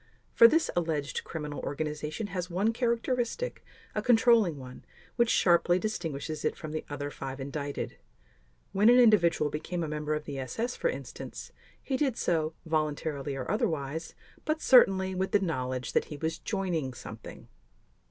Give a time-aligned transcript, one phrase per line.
[0.33, 3.63] For this alleged criminal organization has one characteristic,
[3.93, 4.83] a controlling one,
[5.15, 7.97] which sharply distinguishes it from the other five indicted.
[8.71, 13.35] When an individual became a member of the SS for instance, he did so, voluntarily
[13.35, 17.47] or otherwise, but certainly with the knowledge that he was joining something.